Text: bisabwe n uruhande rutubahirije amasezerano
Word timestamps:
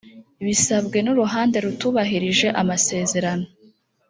bisabwe 0.45 0.97
n 1.05 1.07
uruhande 1.13 1.57
rutubahirije 1.65 2.47
amasezerano 2.61 3.45